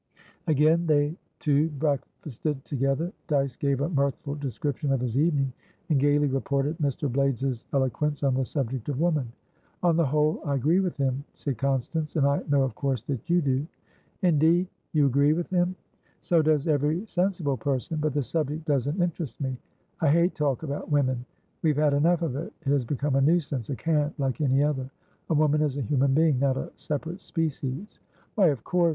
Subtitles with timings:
[0.47, 3.13] Again they two breakfasted together.
[3.27, 5.53] Dyce gave a mirthful description of his evening,
[5.91, 7.07] and gaily reported Mr.
[7.07, 9.31] Blaydes's eloquence on the subject of woman.
[9.83, 12.15] "On the whole, I agree with him," said Constance.
[12.15, 13.67] "And I know, of course, that you do."
[14.23, 14.67] "Indeed?
[14.91, 15.75] You agree with him?"
[16.19, 17.99] "So does every sensible person.
[18.01, 19.55] But the subject doesn't interest me.
[19.99, 21.23] I hate talk about women.
[21.61, 24.89] We've had enough of it: it has become a nuisancea cant, like any other.
[25.29, 27.99] A woman is a human being, not a separate species."
[28.33, 28.89] "Why, of course!"